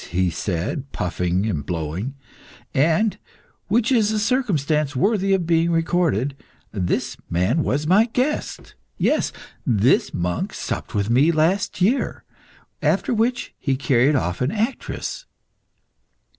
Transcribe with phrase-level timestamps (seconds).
[0.09, 2.15] he said, puffing and blowing.
[2.73, 3.19] "And
[3.67, 6.35] which is a circumstance worthy of being recorded
[6.71, 8.73] this man was my guest.
[8.97, 9.31] Yes,
[9.63, 12.23] this monk supped with me last year,
[12.81, 15.27] after which he carried off an actress."